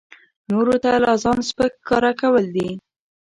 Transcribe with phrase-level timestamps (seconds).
[0.49, 2.69] نورو ته لا ځان سپک ښکاره کول دي.